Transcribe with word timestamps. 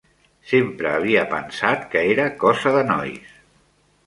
Sempre 0.51 0.89
havia 0.99 1.25
pensat 1.33 1.85
que 1.93 2.03
era 2.15 2.27
cosa 2.45 2.73
de 2.79 2.83
nois. 2.91 3.39